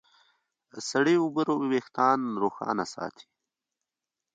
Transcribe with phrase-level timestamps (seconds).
[0.89, 3.27] سړې اوبه وېښتيان روښانه ساتي.